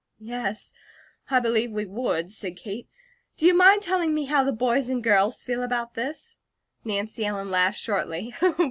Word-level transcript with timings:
"Yes, 0.23 0.71
I 1.29 1.39
believe 1.39 1.71
we 1.71 1.85
would," 1.85 2.31
said 2.31 2.55
Kate. 2.57 2.87
"Do 3.37 3.45
you 3.45 3.53
mind 3.55 3.83
telling 3.83 4.15
me 4.15 4.25
how 4.25 4.43
the 4.43 4.51
boys 4.51 4.89
and 4.89 5.03
girls 5.03 5.43
feel 5.43 5.61
about 5.61 5.93
this?" 5.93 6.37
Nancy 6.83 7.23
Ellen 7.23 7.51
laughed 7.51 7.77
shortly. 7.77 8.33